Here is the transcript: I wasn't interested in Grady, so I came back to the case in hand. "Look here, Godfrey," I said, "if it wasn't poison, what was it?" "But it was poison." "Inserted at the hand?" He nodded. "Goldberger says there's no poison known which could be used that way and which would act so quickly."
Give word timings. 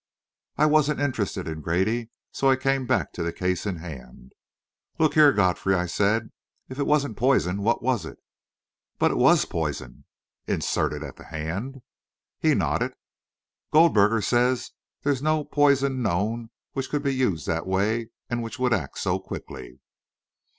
I 0.57 0.65
wasn't 0.65 0.99
interested 0.99 1.47
in 1.47 1.61
Grady, 1.61 2.09
so 2.31 2.49
I 2.49 2.55
came 2.55 2.87
back 2.87 3.13
to 3.13 3.21
the 3.21 3.31
case 3.31 3.67
in 3.67 3.75
hand. 3.75 4.33
"Look 4.97 5.13
here, 5.13 5.31
Godfrey," 5.31 5.75
I 5.75 5.85
said, 5.85 6.31
"if 6.69 6.79
it 6.79 6.87
wasn't 6.87 7.17
poison, 7.17 7.61
what 7.61 7.83
was 7.83 8.03
it?" 8.03 8.17
"But 8.97 9.11
it 9.11 9.17
was 9.17 9.45
poison." 9.45 10.05
"Inserted 10.47 11.03
at 11.03 11.17
the 11.17 11.25
hand?" 11.25 11.83
He 12.39 12.55
nodded. 12.55 12.95
"Goldberger 13.71 14.21
says 14.23 14.71
there's 15.03 15.21
no 15.21 15.43
poison 15.45 16.01
known 16.01 16.49
which 16.73 16.89
could 16.89 17.03
be 17.03 17.13
used 17.13 17.45
that 17.45 17.67
way 17.67 18.09
and 18.27 18.41
which 18.41 18.57
would 18.57 18.73
act 18.73 18.97
so 18.97 19.19
quickly." 19.19 19.81